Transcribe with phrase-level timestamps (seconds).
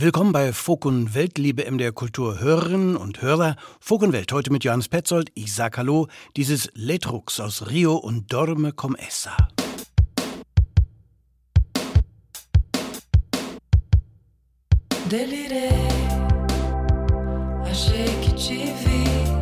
[0.00, 3.56] Willkommen bei Folk und Welt, liebe MDR Kultur Hörerinnen und Hörer.
[3.80, 5.32] Folk und Welt heute mit Johannes Petzold.
[5.34, 9.36] Ich sag Hallo, dieses Letrux aus Rio und Dorme com essa.
[15.10, 15.88] Delirei,
[17.64, 19.37] achei que te vi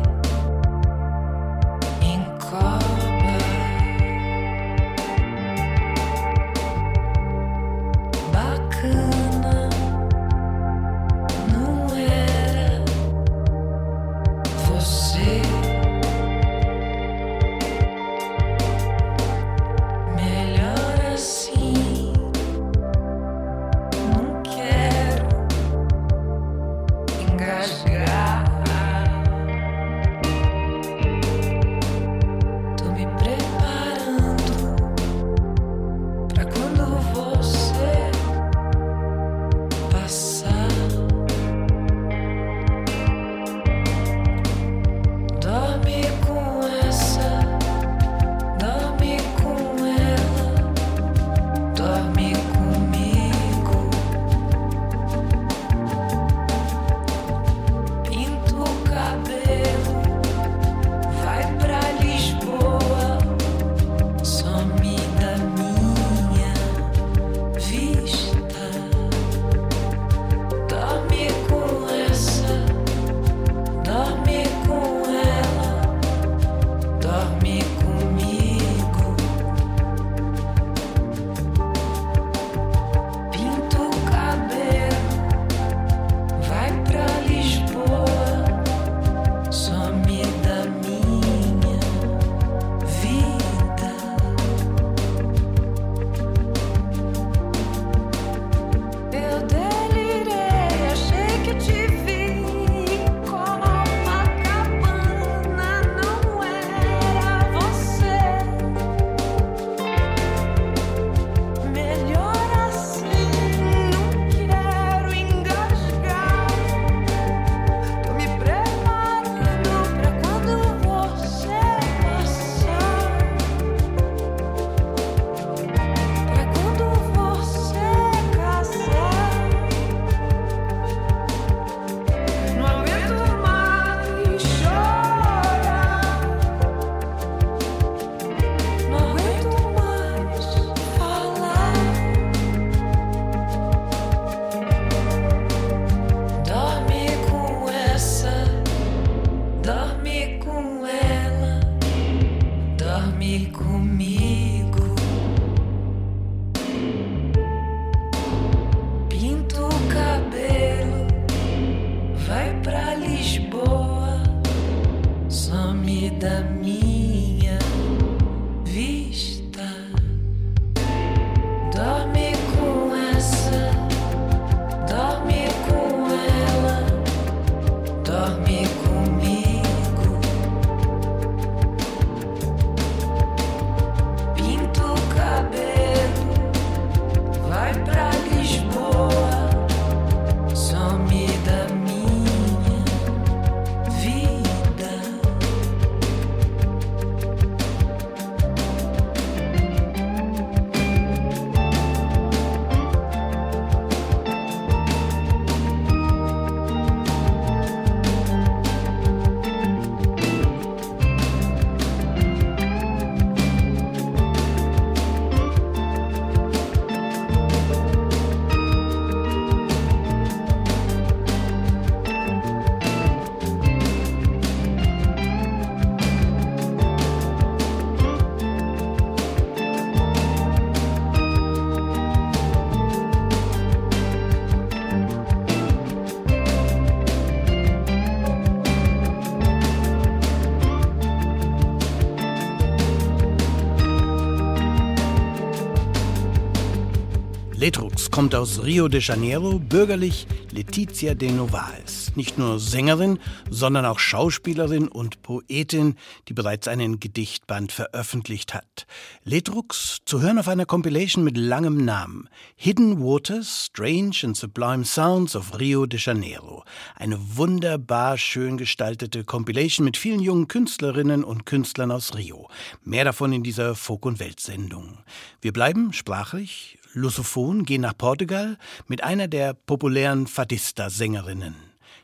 [248.37, 252.11] aus Rio de Janeiro, bürgerlich Letizia de Novaes.
[252.15, 253.17] Nicht nur Sängerin,
[253.49, 255.95] sondern auch Schauspielerin und Poetin,
[256.27, 258.85] die bereits einen Gedichtband veröffentlicht hat.
[259.23, 262.29] Letrux zu hören auf einer Compilation mit langem Namen.
[262.55, 266.63] Hidden Waters, Strange and Sublime Sounds of Rio de Janeiro.
[266.95, 272.49] Eine wunderbar schön gestaltete Compilation mit vielen jungen Künstlerinnen und Künstlern aus Rio.
[272.83, 274.99] Mehr davon in dieser Folk- und Welt-Sendung.
[275.41, 278.57] Wir bleiben sprachlich Lusophon gehen nach Portugal
[278.87, 281.55] mit einer der populären Fadista-Sängerinnen.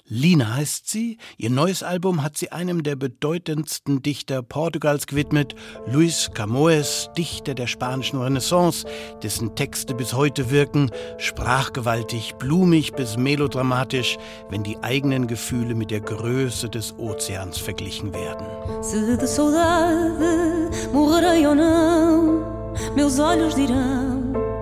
[0.06, 1.18] Lina heißt sie.
[1.38, 5.56] Ihr neues Album hat sie einem der bedeutendsten Dichter Portugals gewidmet,
[5.88, 8.86] Luis Camões, Dichter der spanischen Renaissance,
[9.24, 14.18] dessen Texte bis heute wirken, sprachgewaltig, blumig bis melodramatisch,
[14.50, 18.46] wenn die eigenen Gefühle mit der Größe des Ozeans verglichen werden.
[18.84, 24.53] Se de saudade morrerei ou não, meus olhos dirão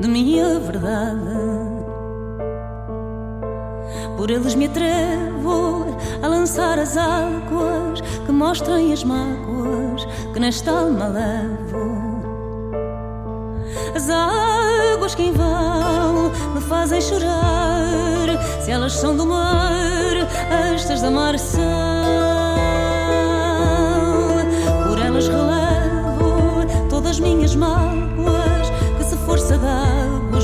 [0.00, 1.58] de minha verdade.
[4.16, 11.06] Por eles me atrevo a lançar as águas que mostrem as mágoas que nesta alma
[11.06, 11.98] levo.
[13.94, 18.28] As águas que em vão me fazem chorar,
[18.60, 20.14] se elas são do mar,
[20.74, 21.62] estas da mar são.
[24.86, 28.37] Por elas relevo todas as minhas mágoas,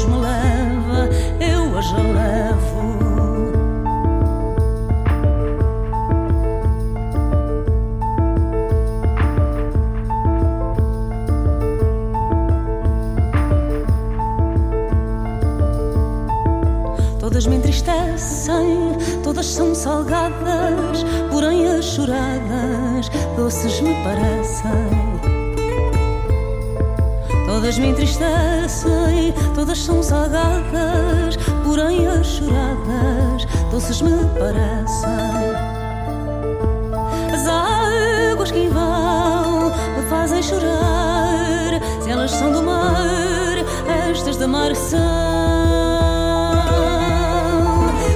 [0.07, 1.09] me leva,
[1.41, 2.85] eu as relevo.
[17.21, 25.04] Todas me entristecem, todas são salgadas, porém as choradas doces me parecem.
[27.65, 31.35] Todas me entristecem, todas são salgadas,
[31.65, 35.09] porém as choradas doces me parecem.
[37.33, 43.57] As águas que vão me fazem chorar, se elas são do mar,
[44.11, 45.01] estas da mar são.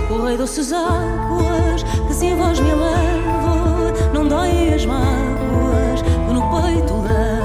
[0.09, 6.43] Correi doces águas que se em vós me elevo, não doem as mágoas que no
[6.51, 7.38] peito levo.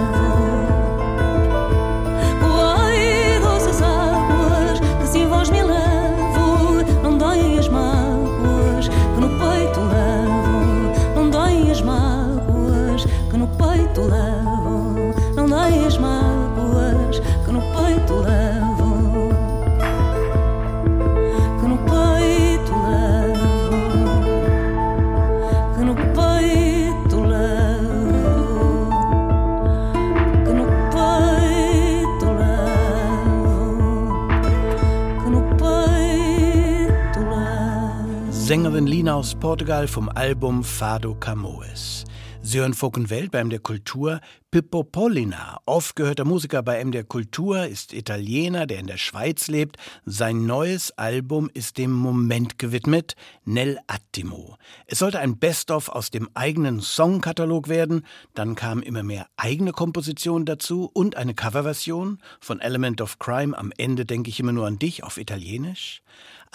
[38.73, 42.05] Sängerin Lina aus Portugal vom Album Fado Camões.
[42.41, 44.19] Sie hören Folk und Welt bei MDR Kultur.
[44.49, 49.77] Pippo Pollina, oft gehörter Musiker bei MDR Kultur, ist Italiener, der in der Schweiz lebt.
[50.05, 53.15] Sein neues Album ist dem Moment gewidmet,
[53.45, 54.57] Nel Attimo.
[54.87, 58.03] Es sollte ein Best-of aus dem eigenen Songkatalog werden.
[58.33, 63.55] Dann kamen immer mehr eigene Kompositionen dazu und eine Coverversion von Element of Crime.
[63.55, 66.01] Am Ende denke ich immer nur an dich auf Italienisch.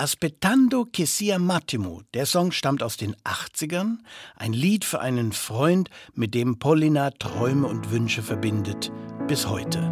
[0.01, 2.03] Aspettando che sia Mattimo.
[2.15, 3.99] Der Song stammt aus den 80ern.
[4.37, 8.93] Ein Lied für einen Freund, mit dem Pollina Träume und Wünsche verbindet.
[9.27, 9.91] Bis heute.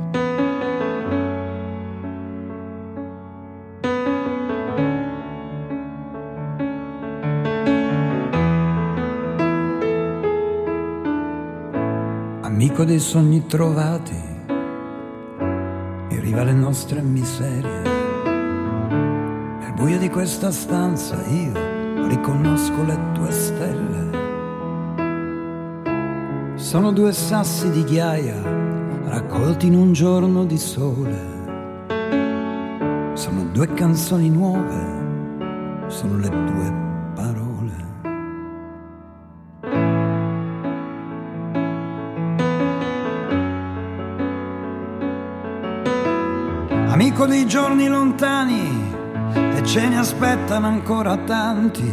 [12.42, 14.22] amico dei sogni trovati,
[16.08, 17.95] in riva alle nostre miserie.
[19.76, 21.52] Buio di questa stanza io
[22.08, 24.08] riconosco le tue stelle.
[26.54, 28.40] Sono due sassi di ghiaia
[29.04, 31.34] raccolti in un giorno di sole.
[33.12, 36.72] Sono due canzoni nuove, sono le tue
[37.14, 37.84] parole.
[46.88, 48.85] amico dei giorni lontani
[49.66, 51.90] ce ne aspettano ancora tanti.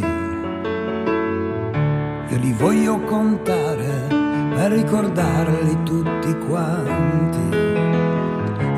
[2.28, 4.06] Io li voglio contare
[4.54, 7.56] per ricordarli tutti quanti.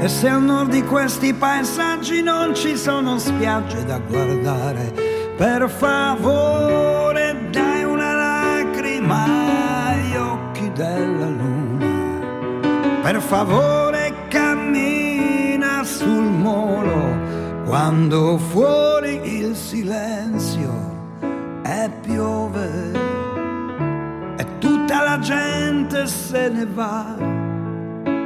[0.01, 4.93] E se al nord di questi paesaggi non ci sono spiagge da guardare,
[5.37, 9.25] per favore dai una lacrima
[9.89, 11.85] agli occhi della luna.
[13.03, 13.86] Per favore
[17.77, 20.73] quando fuori il silenzio
[21.61, 22.71] è piove
[24.39, 27.17] e tutta la gente se ne va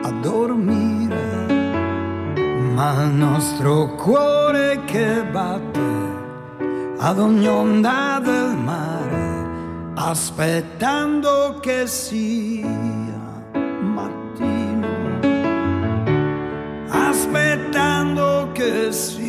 [0.03, 1.47] a dormire,
[2.75, 5.81] ma il nostro cuore che batte
[6.99, 12.69] ad ogni onda del mare, aspettando che sia
[13.81, 14.87] mattino,
[16.89, 19.20] aspettando che sia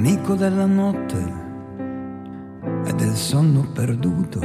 [0.00, 1.18] amico della notte
[2.86, 4.40] e del sonno perduto.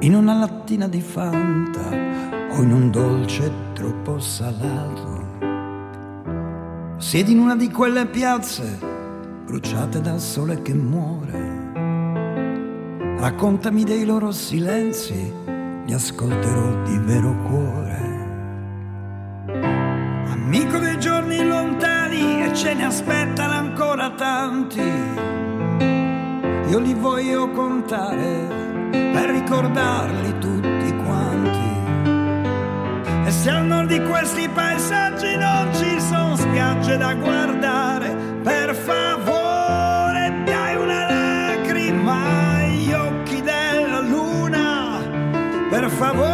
[0.00, 1.88] In una lattina di fanta
[2.50, 5.22] o in un dolce troppo salato.
[6.96, 8.76] Siedi in una di quelle piazze
[9.44, 11.70] bruciate dal sole che muore.
[13.18, 15.32] Raccontami dei loro silenzi,
[15.86, 18.02] li ascolterò di vero cuore.
[20.26, 21.73] Amico dei giorni lontani
[22.54, 24.80] ce ne aspettano ancora tanti.
[26.68, 28.46] Io li voglio contare
[28.90, 31.72] per ricordarli tutti quanti.
[33.26, 40.42] E se al nord di questi paesaggi non ci sono spiagge da guardare, per favore
[40.44, 45.00] dai una lacrima agli occhi della luna,
[45.70, 46.33] per favore.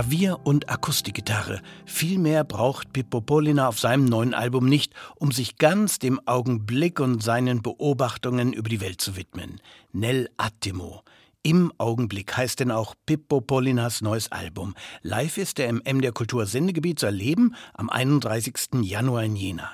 [0.00, 1.60] Klavier und Akustikgitarre.
[1.84, 7.00] Viel mehr braucht Pippo Polina auf seinem neuen Album nicht, um sich ganz dem Augenblick
[7.00, 9.60] und seinen Beobachtungen über die Welt zu widmen.
[9.92, 11.02] Nel Attimo.
[11.42, 14.74] Im Augenblick heißt denn auch Pippo Polinas neues Album.
[15.02, 18.80] Live ist er im M der Kultur Sendegebiet zu erleben am 31.
[18.80, 19.70] Januar in Jena.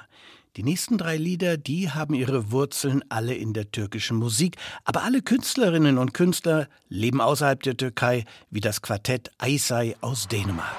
[0.57, 5.21] Die nächsten drei Lieder, die haben ihre Wurzeln alle in der türkischen Musik, aber alle
[5.21, 10.75] Künstlerinnen und Künstler leben außerhalb der Türkei, wie das Quartett Aysay aus Dänemark.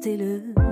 [0.00, 0.69] Restez-le.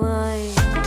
[0.00, 0.77] way.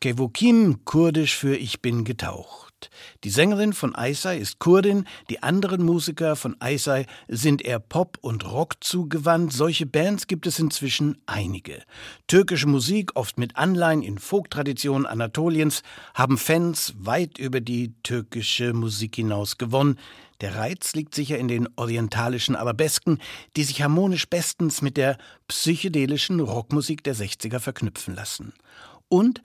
[0.00, 2.90] Kevokim, kurdisch für Ich bin getaucht.
[3.24, 8.44] Die Sängerin von Eisei ist Kurdin, die anderen Musiker von Eisei sind eher Pop- und
[8.44, 9.54] Rock zugewandt.
[9.54, 11.82] Solche Bands gibt es inzwischen einige.
[12.26, 15.82] Türkische Musik, oft mit Anleihen in Folktraditionen Anatoliens,
[16.14, 19.98] haben Fans weit über die türkische Musik hinaus gewonnen.
[20.42, 23.18] Der Reiz liegt sicher in den orientalischen Arabesken,
[23.56, 25.16] die sich harmonisch bestens mit der
[25.48, 28.52] psychedelischen Rockmusik der 60er verknüpfen lassen.
[29.08, 29.40] Und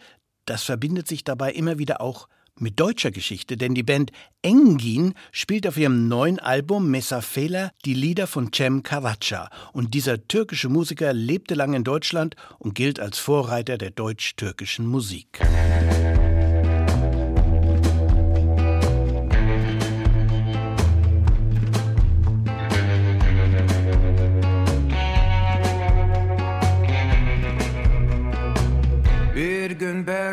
[0.52, 2.28] das verbindet sich dabei immer wieder auch
[2.60, 8.28] mit deutscher Geschichte, denn die Band Engin spielt auf ihrem neuen Album Mesafela die Lieder
[8.28, 9.50] von Cem Karaca.
[9.72, 15.40] Und dieser türkische Musiker lebte lange in Deutschland und gilt als Vorreiter der deutsch-türkischen Musik.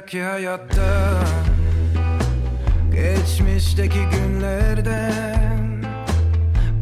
[0.08, 1.20] Belki hayatta
[2.92, 5.84] Geçmişteki günlerden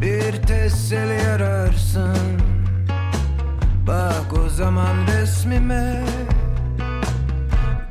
[0.01, 2.41] Bir teselli ararsın
[3.87, 6.05] Bak o zaman resmime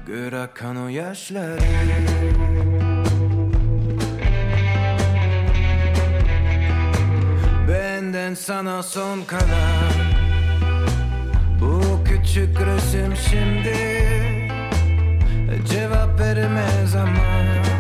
[0.08, 1.60] Gör akan o yaşları
[7.70, 9.94] Benden sana son kalan
[11.62, 14.15] Bu küçük resim şimdi
[15.66, 17.75] leggeva per mesa mano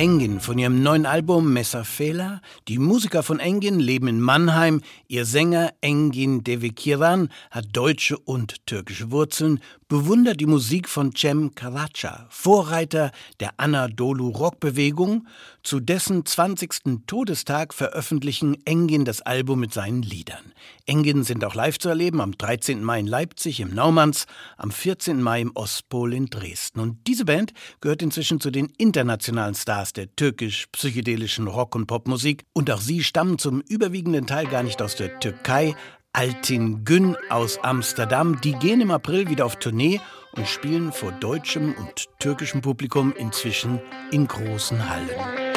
[0.00, 2.40] Engin von ihrem neuen Album Mesafela.
[2.66, 4.82] Die Musiker von Engin leben in Mannheim.
[5.06, 12.26] Ihr Sänger Engin Devekiran hat deutsche und türkische Wurzeln, bewundert die Musik von Cem Karaca,
[12.30, 15.28] Vorreiter der Anadolu-Rockbewegung.
[15.62, 17.06] Zu dessen 20.
[17.06, 20.52] Todestag veröffentlichen Engin das Album mit seinen Liedern.
[20.86, 22.82] Engin sind auch live zu erleben am 13.
[22.82, 25.22] Mai in Leipzig im Naumanns, am 14.
[25.22, 26.80] Mai im Ostpol in Dresden.
[26.80, 30.06] Und diese Band gehört inzwischen zu den internationalen Stars der
[30.40, 32.44] türkisch-psychedelischen Rock- und Popmusik.
[32.54, 35.74] Und auch sie stammen zum überwiegenden Teil gar nicht aus der Türkei.
[36.12, 40.00] Altin Gün aus Amsterdam, die gehen im April wieder auf Tournee
[40.32, 45.49] und spielen vor deutschem und türkischem Publikum inzwischen in großen Hallen.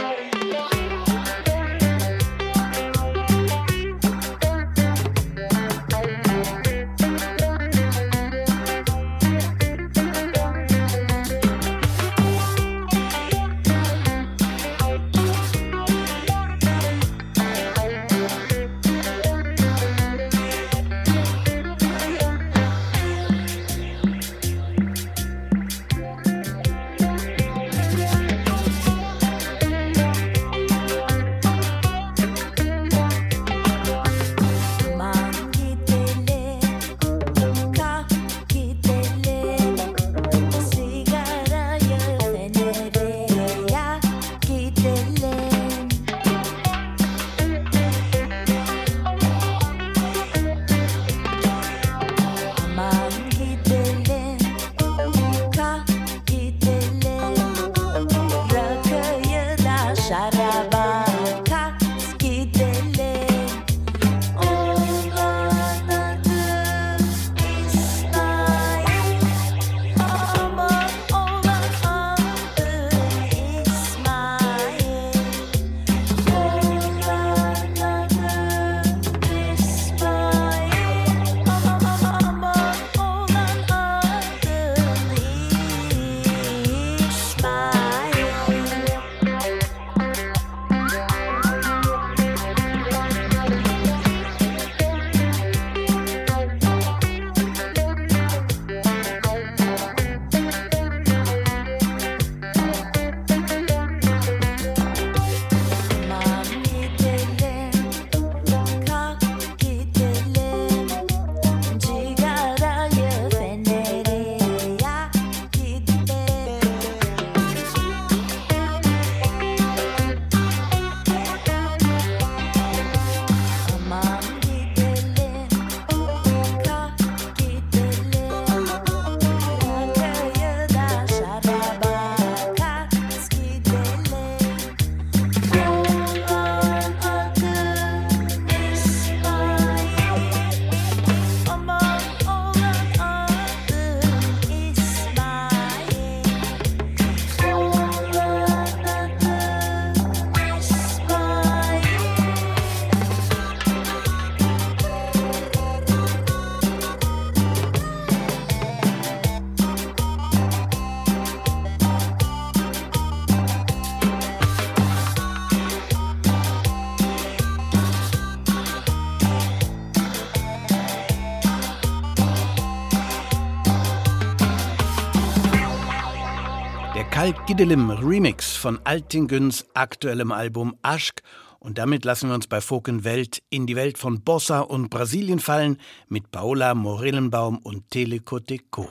[177.55, 181.21] Gidelim Remix von Altingens aktuellem Album Aschk
[181.59, 185.77] und damit lassen wir uns bei Fokenwelt in die Welt von Bossa und Brasilien fallen
[186.09, 188.89] mit Paola Morellenbaum und Telecoteco.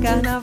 [0.00, 0.39] carnaval.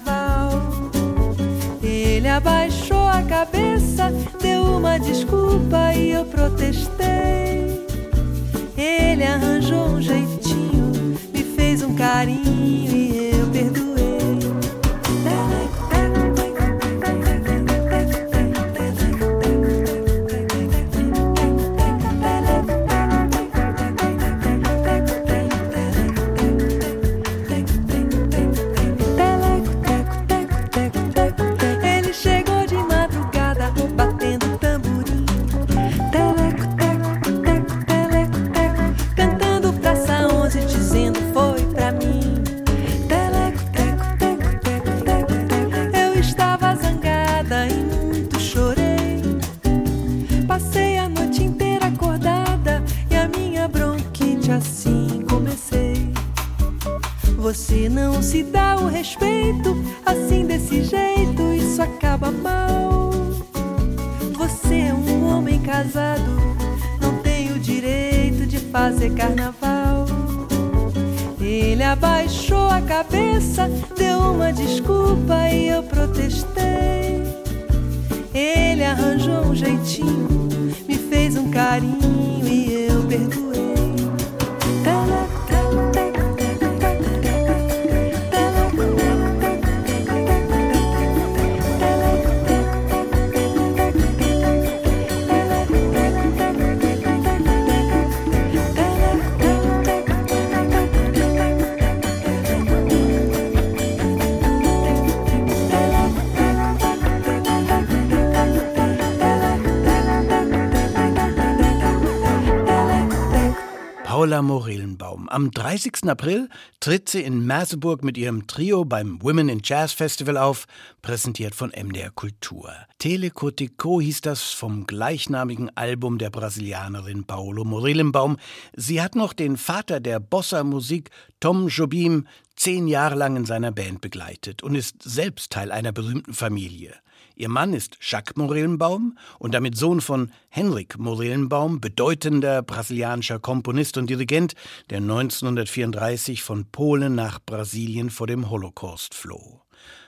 [115.77, 116.09] 30.
[116.09, 120.65] April tritt sie in Merseburg mit ihrem Trio beim Women in Jazz Festival auf,
[121.03, 122.73] präsentiert von MDR Kultur.
[122.97, 128.37] Telecotico hieß das vom gleichnamigen Album der Brasilianerin Paulo Morellenbaum.
[128.75, 134.01] Sie hat noch den Vater der Bossa-Musik, Tom Jobim, zehn Jahre lang in seiner Band
[134.01, 136.95] begleitet und ist selbst Teil einer berühmten Familie.
[137.39, 144.09] Ihr Mann ist Jacques Morellenbaum und damit Sohn von Henrik Morellenbaum, bedeutender brasilianischer Komponist und
[144.09, 144.55] Dirigent,
[144.89, 149.61] der 1934 von Polen nach Brasilien vor dem Holocaust floh.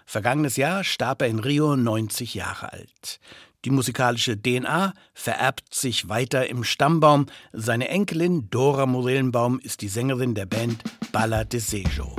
[0.08, 3.20] Vergangenes Jahr starb er in Rio 90 Jahre alt.
[3.64, 7.28] Die musikalische DNA vererbt sich weiter im Stammbaum.
[7.54, 12.19] Seine Enkelin Dora Morellenbaum ist die Sängerin der Band Balla Desejo.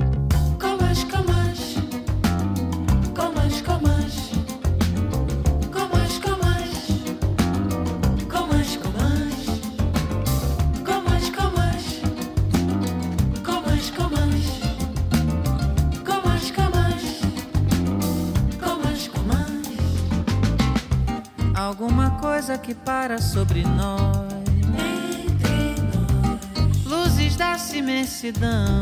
[22.41, 24.33] coisa que para sobre nós.
[26.87, 28.81] Luzes dessa imensidão.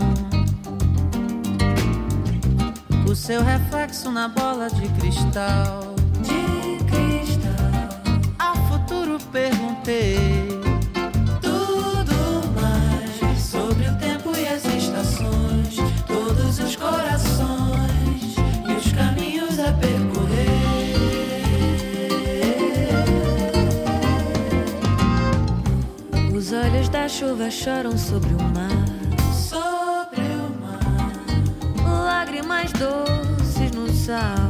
[3.06, 5.94] O seu reflexo na bola de cristal.
[6.22, 8.24] De cristal.
[8.40, 10.69] Ao futuro perguntei.
[27.10, 28.86] Chuva choram sobre o mar.
[29.34, 34.48] Sobre o mar, Lágrimas doces no sal.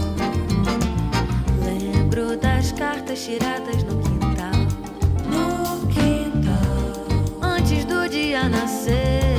[1.63, 4.60] Lembro das cartas tiradas no quintal.
[5.26, 7.08] no quintal,
[7.41, 9.38] Antes do dia nascer.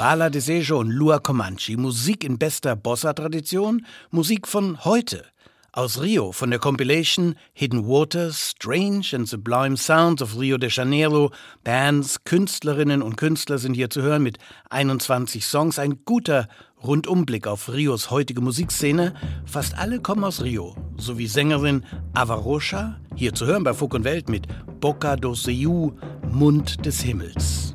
[0.00, 1.76] Bala Desejo und Lua Comanche.
[1.76, 5.26] Musik in bester Bossa-Tradition, Musik von heute.
[5.72, 11.32] Aus Rio von der Compilation Hidden Waters, Strange and Sublime Sounds of Rio de Janeiro.
[11.64, 14.38] Bands, Künstlerinnen und Künstler sind hier zu hören mit
[14.70, 15.78] 21 Songs.
[15.78, 16.48] Ein guter
[16.82, 19.12] Rundumblick auf Rios heutige Musikszene.
[19.44, 21.84] Fast alle kommen aus Rio, sowie Sängerin
[22.14, 24.46] Avarocha, hier zu hören bei Fug und Welt mit
[24.80, 25.92] Boca do Seu,
[26.30, 27.74] Mund des Himmels.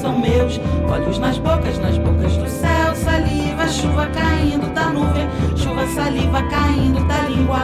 [0.00, 0.58] São meus.
[0.90, 2.94] Olhos nas bocas, nas bocas do céu.
[2.94, 5.28] Saliva, chuva caindo da nuvem.
[5.56, 7.60] Chuva, saliva caindo da língua.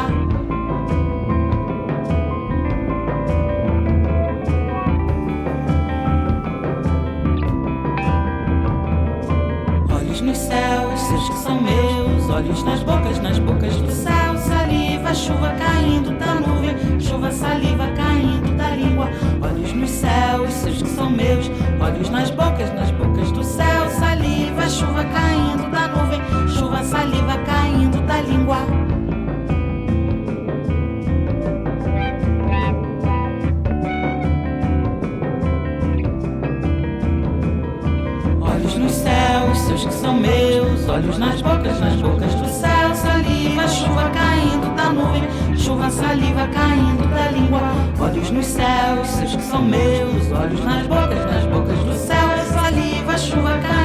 [9.94, 12.28] Olhos nos céus, seus que são meus.
[12.28, 14.36] Olhos nas bocas, nas bocas do céu.
[14.36, 17.00] Saliva, chuva caindo da nuvem.
[17.00, 18.45] Chuva, saliva caindo
[18.76, 19.08] língua.
[19.42, 21.50] Olhos nos céus, seus que são meus.
[21.80, 23.88] Olhos nas bocas, nas bocas do céu.
[23.90, 26.20] Saliva, chuva caindo da nuvem.
[26.48, 28.58] Chuva, saliva caindo da língua.
[38.40, 40.88] Olhos nos céus, seus que são meus.
[40.88, 42.75] Olhos nas bocas, nas bocas do céu.
[43.68, 45.22] Chuva caindo da nuvem.
[45.56, 47.60] chuva, saliva caindo da língua.
[48.00, 52.16] Olhos nos céus, seus que são meus, olhos nas bocas, nas bocas do céu.
[52.52, 53.75] Saliva, chuva caindo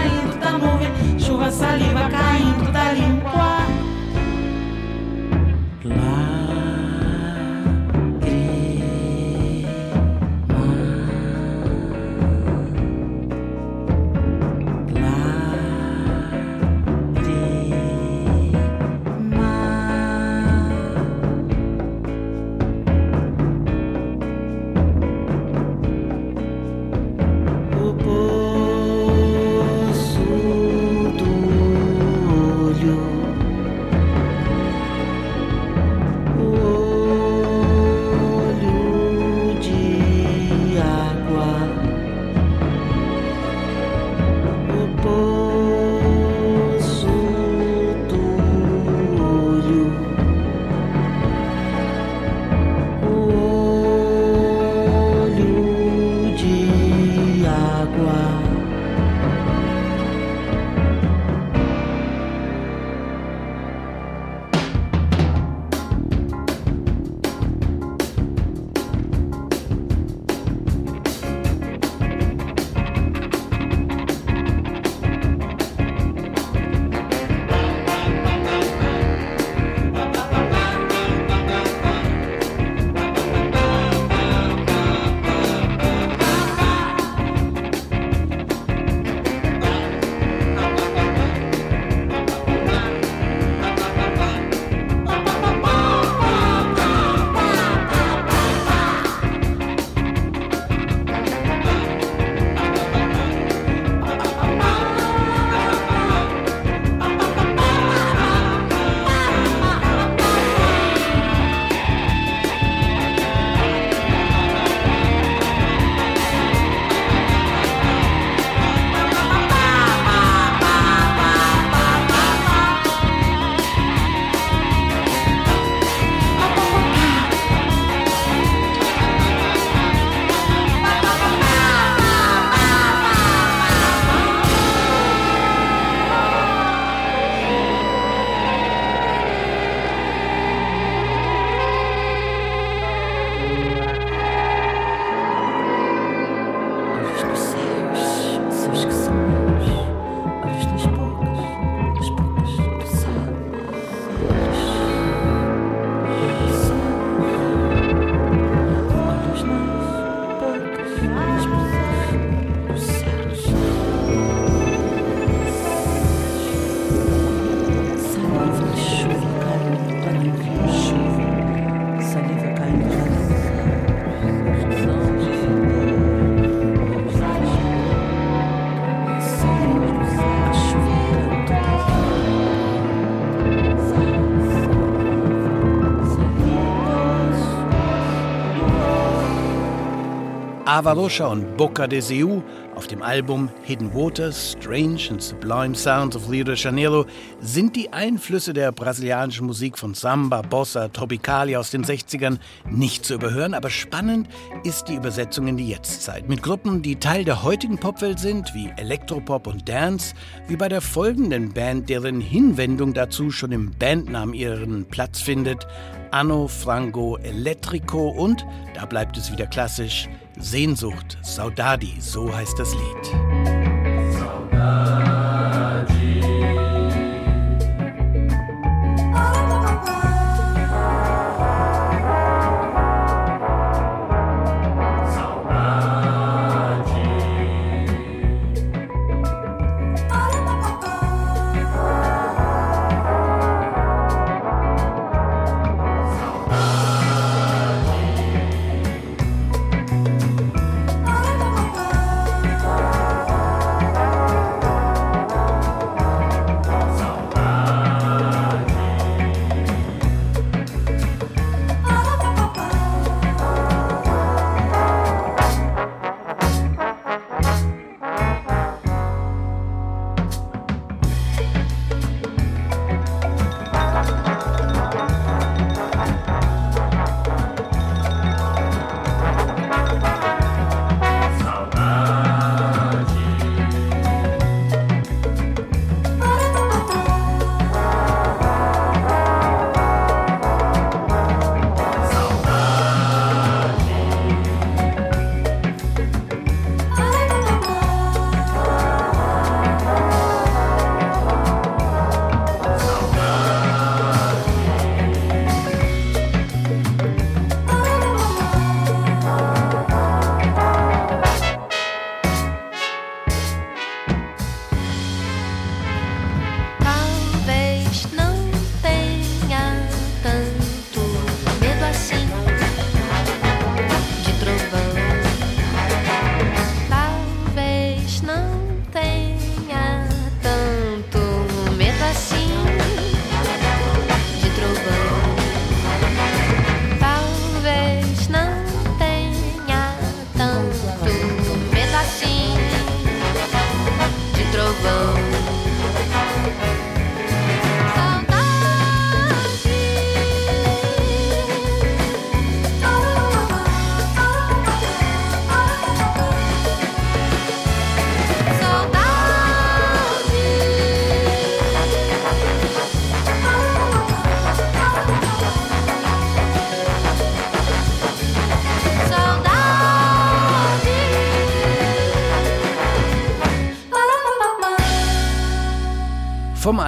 [190.72, 192.42] Avarosha und Boca de Seu
[192.76, 197.06] auf dem Album Hidden Waters, Strange and Sublime Sounds of Rio de Janeiro
[197.42, 203.15] sind die Einflüsse der brasilianischen Musik von Samba, Bossa, Tropicalia aus den 60ern nicht zu
[203.15, 204.30] überhören, aber spannend
[204.63, 206.30] ist die Übersetzung in die Jetztzeit.
[206.30, 210.15] Mit Gruppen, die Teil der heutigen Popwelt sind, wie Elektropop und Dance,
[210.48, 215.67] wie bei der folgenden Band, deren Hinwendung dazu schon im Bandnamen ihren Platz findet,
[216.12, 223.61] Anno Frango Elettrico und, da bleibt es wieder klassisch, Sehnsucht, Saudadi, so heißt das Lied.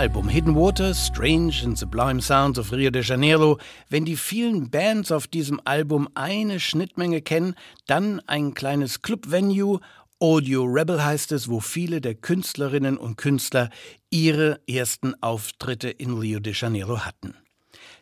[0.04, 5.14] Album Hidden Water, Strange and Sublime Sounds of Rio de Janeiro, wenn die vielen Bands
[5.14, 7.56] auf diesem Album eine Schnittmenge kennen,
[7.88, 9.80] dann ein kleines Club-Venue,
[10.20, 13.70] Audio Rebel heißt es, wo viele der Künstlerinnen und Künstler
[14.10, 17.36] ihre ersten Auftritte in Rio de Janeiro hatten.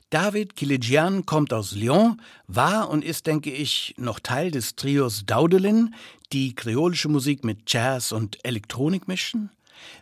[0.10, 5.94] David Kiligian kommt aus Lyon, war und ist, denke ich, noch Teil des Trios Daudelin,
[6.34, 9.52] die kreolische Musik mit Jazz und Elektronik mischen.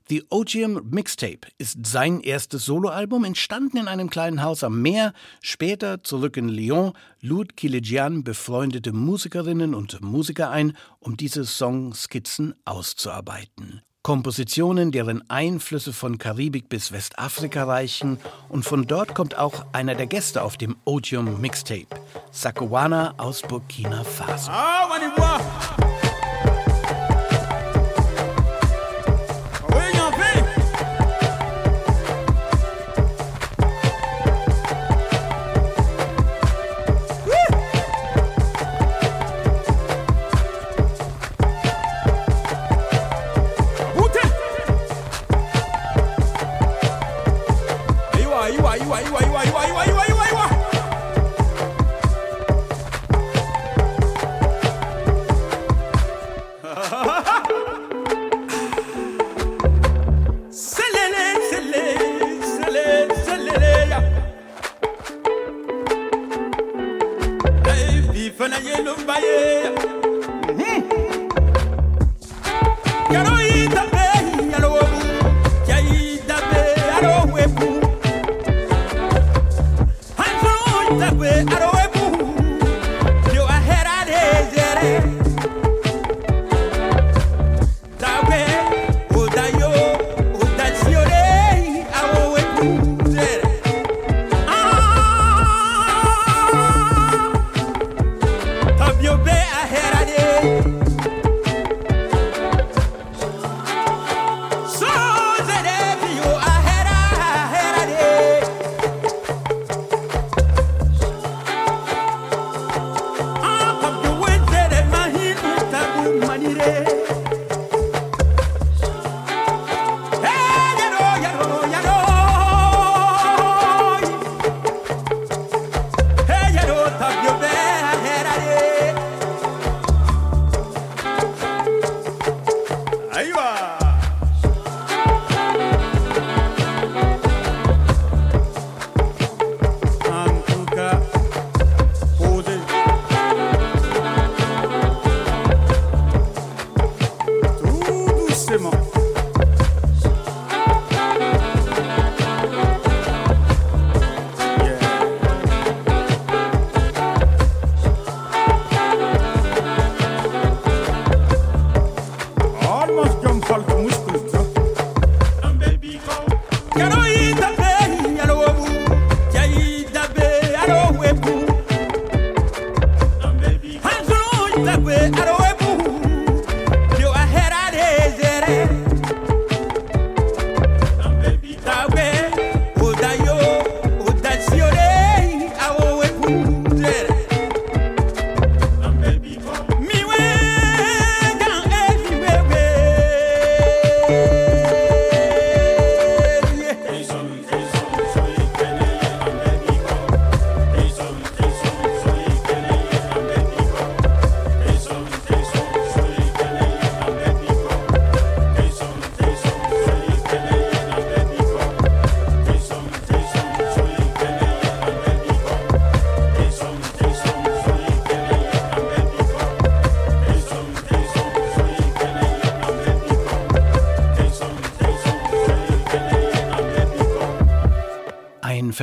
[0.09, 5.13] The Otium Mixtape ist sein erstes Soloalbum, entstanden in einem kleinen Haus am Meer.
[5.41, 13.81] Später, zurück in Lyon, lud Kiligian befreundete Musikerinnen und Musiker ein, um diese Songskizzen auszuarbeiten.
[14.01, 18.17] Kompositionen, deren Einflüsse von Karibik bis Westafrika reichen.
[18.47, 21.87] Und von dort kommt auch einer der Gäste auf dem Otium Mixtape,
[22.31, 24.51] Sakowana aus Burkina Faso.
[24.51, 24.87] Ah,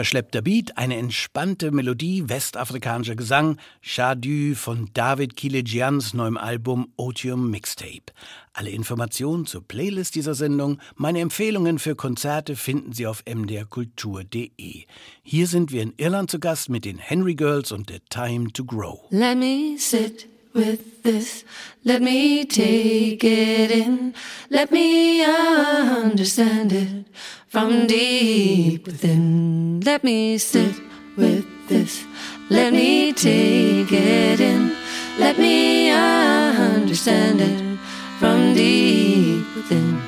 [0.06, 8.12] verschleppter Beat, eine entspannte Melodie, westafrikanischer Gesang, Chadu von David Kilegians neuem Album Otium Mixtape.
[8.52, 14.84] Alle Informationen zur Playlist dieser Sendung, meine Empfehlungen für Konzerte finden Sie auf mdrkultur.de.
[15.24, 18.64] Hier sind wir in Irland zu Gast mit den Henry Girls und The Time to
[18.64, 19.08] Grow.
[19.10, 21.44] Let me sit with this.
[21.84, 24.14] Let me take it in.
[24.50, 27.06] Let me understand it.
[27.48, 29.80] From deep within.
[29.80, 30.74] Let me sit
[31.16, 32.04] with this.
[32.50, 34.74] Let me take it in.
[35.18, 37.78] Let me understand it
[38.18, 40.05] from deep within.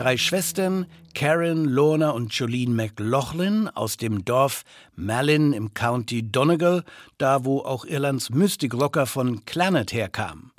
[0.00, 4.64] Drei Schwestern, Karen, Lorna und Jolene McLaughlin aus dem Dorf
[4.96, 6.84] Malin im County Donegal,
[7.18, 10.52] da wo auch Irlands Mystic Rocker von Clannad herkam.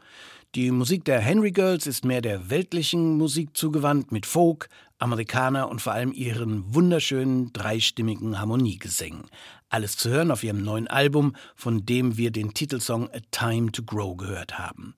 [0.53, 4.69] Die Musik der Henry Girls ist mehr der weltlichen Musik zugewandt mit Folk,
[4.99, 9.23] Amerikaner und vor allem ihren wunderschönen dreistimmigen Harmoniegesängen.
[9.69, 13.81] Alles zu hören auf ihrem neuen Album, von dem wir den Titelsong A Time to
[13.81, 14.93] Grow gehört haben.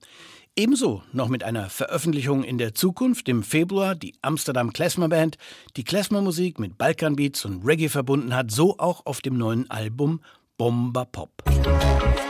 [0.56, 5.36] Ebenso noch mit einer Veröffentlichung in der Zukunft im Februar die Amsterdam Klezmer Band,
[5.76, 10.20] die Klezmer-Musik mit Balkanbeats und Reggae verbunden hat, so auch auf dem neuen Album
[10.56, 11.30] Bomba Pop.
[11.44, 12.23] Thank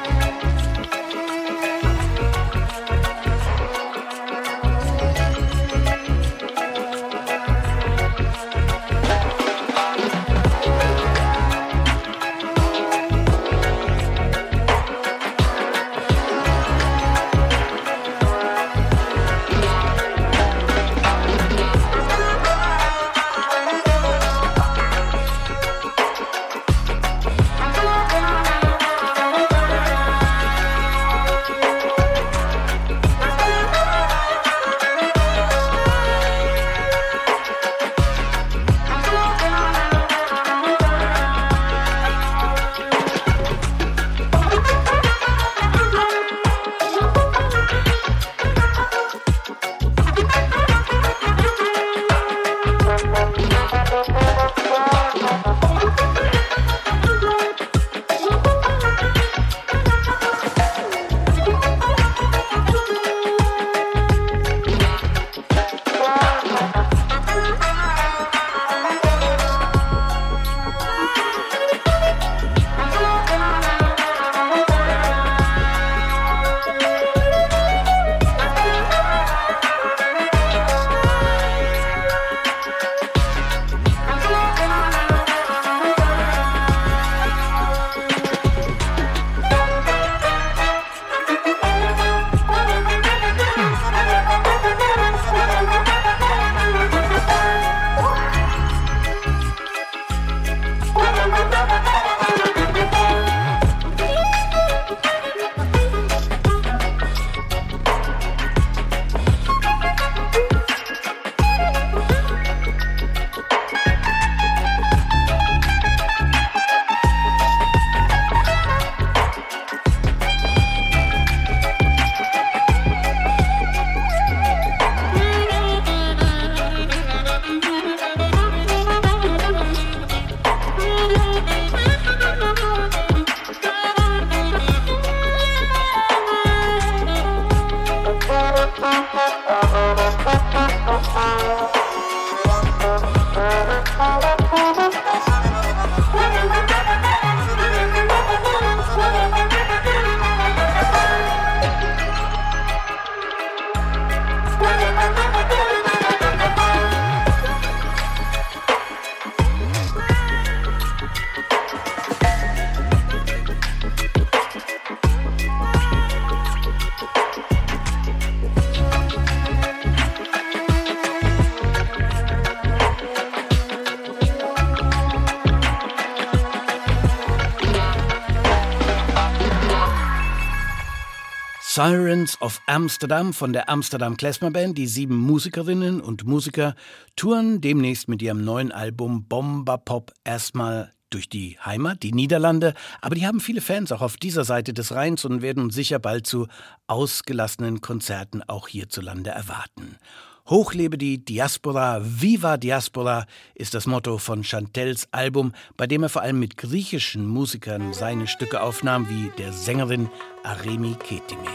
[181.85, 184.79] Sirens of Amsterdam von der Amsterdam Klezmer Band.
[184.79, 186.77] Die sieben Musikerinnen und Musiker
[187.15, 192.73] touren demnächst mit ihrem neuen Album Bomber Pop erstmal durch die Heimat, die Niederlande,
[193.03, 195.99] aber die haben viele Fans auch auf dieser Seite des Rheins und werden uns sicher
[195.99, 196.47] bald zu
[196.87, 199.99] ausgelassenen Konzerten auch hierzulande erwarten.
[200.47, 203.25] Hochlebe die Diaspora, Viva Diaspora
[203.55, 208.27] ist das Motto von Chantels Album, bei dem er vor allem mit griechischen Musikern seine
[208.27, 210.11] Stücke aufnahm, wie der Sängerin
[210.43, 211.49] Aremi Ketime.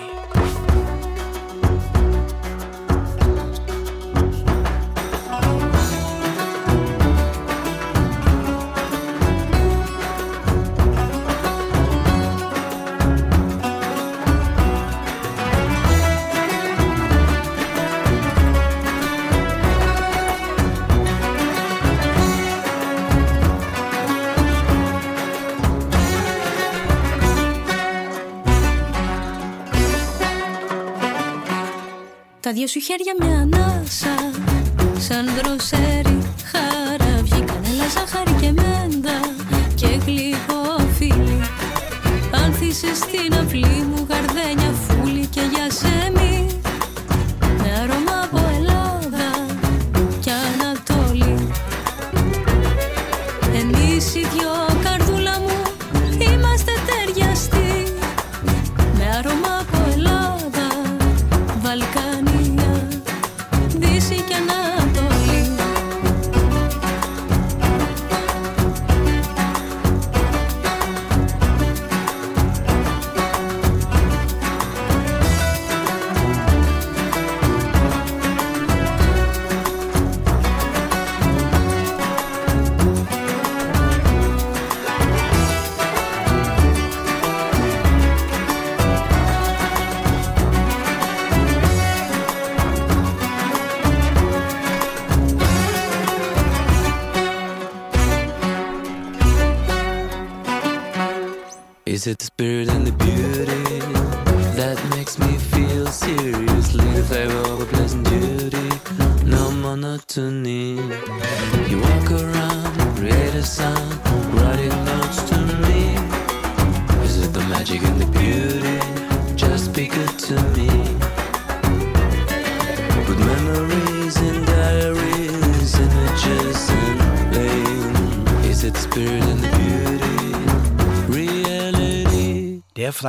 [32.42, 34.16] Τα δύο σου χέρια με ανάσα
[34.98, 36.18] Σαν δροσέρι
[36.52, 39.20] χαραβγή Κανέλα, ζάχαρη και μέντα
[39.76, 41.42] Και γλυκό φίλι
[42.32, 46.19] Άνθησες στην αυλή μου Γαρδένια φούλη και για σεμί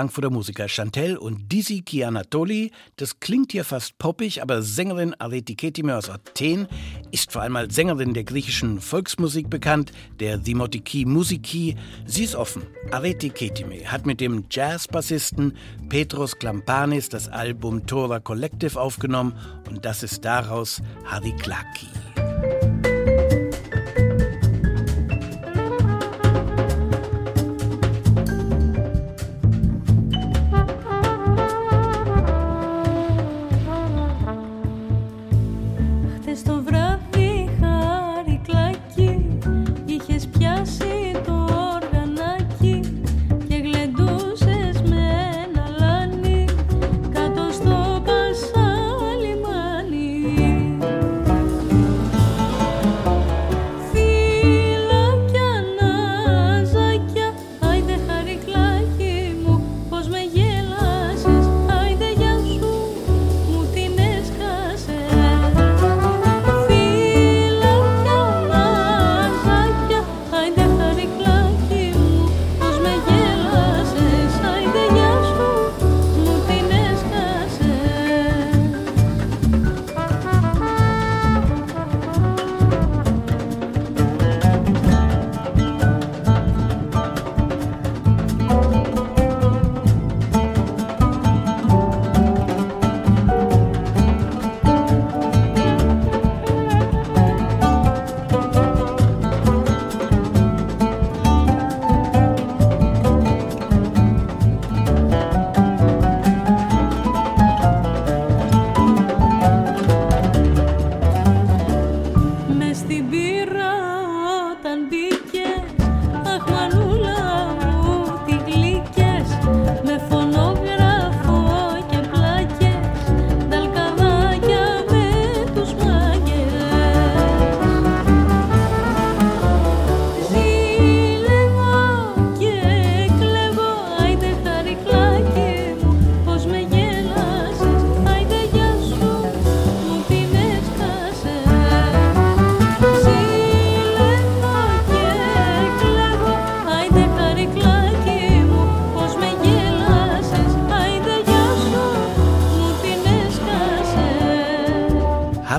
[0.01, 5.95] Frankfurter Musiker Chantel und Dizzy Kianatoli, das klingt hier fast poppig, aber Sängerin Areti Ketime
[5.95, 6.69] aus Athen
[7.11, 11.77] ist vor allem als Sängerin der griechischen Volksmusik bekannt, der Dimotiki Musiki.
[12.07, 12.63] Sie ist offen.
[12.91, 15.55] Areti Ketime hat mit dem Jazzbassisten
[15.91, 19.35] Petros Klampanis das Album Tora Collective aufgenommen
[19.69, 21.89] und das ist daraus Hariklaki.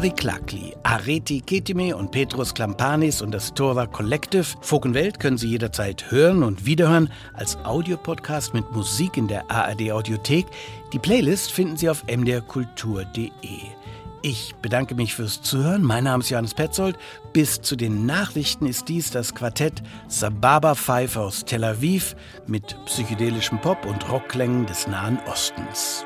[0.02, 4.48] Harry Klakli, Areti Ketime und Petrus Klampanis und das Tora Collective.
[4.62, 9.52] Folk und Welt können Sie jederzeit hören und wiederhören als Audiopodcast mit Musik in der
[9.52, 10.48] ARD Audiothek.
[10.92, 13.30] Die Playlist finden Sie auf mdrkultur.de.
[14.24, 15.84] Ich bedanke mich fürs Zuhören.
[15.84, 16.98] Mein Name ist Johannes Petzold.
[17.32, 22.16] Bis zu den Nachrichten ist dies das Quartett Sababa Five aus Tel Aviv
[22.48, 26.06] mit psychedelischem Pop und Rockklängen des Nahen Ostens.